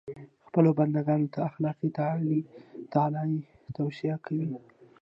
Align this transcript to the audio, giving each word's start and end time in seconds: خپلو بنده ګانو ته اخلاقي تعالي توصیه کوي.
خپلو 0.47 0.69
بنده 0.77 1.01
ګانو 1.07 1.31
ته 1.33 1.39
اخلاقي 1.49 1.89
تعالي 2.93 3.35
توصیه 3.75 4.15
کوي. 4.25 4.49